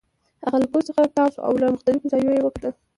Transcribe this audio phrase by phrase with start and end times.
[0.43, 2.73] هغه له کوچ څخه تاو شو او له مختلفو زاویو یې وکتل